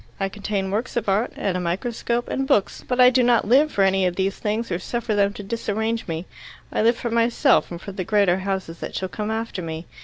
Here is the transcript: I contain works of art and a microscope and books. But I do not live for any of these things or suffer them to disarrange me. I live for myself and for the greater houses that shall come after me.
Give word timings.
I 0.19 0.29
contain 0.29 0.71
works 0.71 0.97
of 0.97 1.07
art 1.07 1.31
and 1.35 1.55
a 1.55 1.59
microscope 1.59 2.27
and 2.27 2.47
books. 2.47 2.83
But 2.87 2.99
I 2.99 3.11
do 3.11 3.21
not 3.21 3.47
live 3.47 3.71
for 3.71 3.83
any 3.83 4.07
of 4.07 4.15
these 4.15 4.35
things 4.39 4.71
or 4.71 4.79
suffer 4.79 5.13
them 5.13 5.31
to 5.33 5.43
disarrange 5.43 6.07
me. 6.07 6.25
I 6.73 6.81
live 6.81 6.97
for 6.97 7.11
myself 7.11 7.69
and 7.69 7.79
for 7.79 7.91
the 7.91 8.03
greater 8.03 8.39
houses 8.39 8.79
that 8.79 8.95
shall 8.95 9.09
come 9.09 9.29
after 9.29 9.61
me. 9.61 9.85